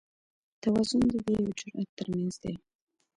توازن 0.61 1.01
د 1.11 1.13
وېرې 1.25 1.41
او 1.47 1.51
جرئت 1.59 1.89
تر 1.97 2.07
منځ 2.13 2.33
دی. 2.43 2.53